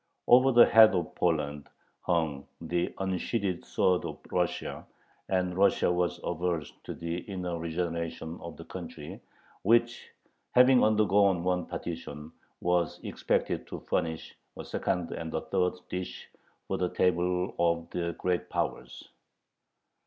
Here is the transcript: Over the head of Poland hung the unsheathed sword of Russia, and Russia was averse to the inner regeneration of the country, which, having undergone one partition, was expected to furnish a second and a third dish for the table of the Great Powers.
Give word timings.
Over 0.27 0.51
the 0.51 0.65
head 0.65 0.95
of 0.95 1.13
Poland 1.13 1.69
hung 1.99 2.47
the 2.59 2.91
unsheathed 2.97 3.63
sword 3.63 4.03
of 4.03 4.17
Russia, 4.31 4.87
and 5.29 5.55
Russia 5.55 5.91
was 5.91 6.19
averse 6.23 6.73
to 6.85 6.95
the 6.95 7.17
inner 7.19 7.59
regeneration 7.59 8.39
of 8.41 8.57
the 8.57 8.65
country, 8.65 9.21
which, 9.61 10.09
having 10.55 10.83
undergone 10.83 11.43
one 11.43 11.67
partition, 11.67 12.31
was 12.61 12.99
expected 13.03 13.67
to 13.67 13.81
furnish 13.81 14.35
a 14.57 14.65
second 14.65 15.11
and 15.11 15.35
a 15.35 15.41
third 15.41 15.73
dish 15.87 16.27
for 16.67 16.77
the 16.79 16.89
table 16.89 17.53
of 17.59 17.87
the 17.91 18.15
Great 18.17 18.49
Powers. 18.49 19.07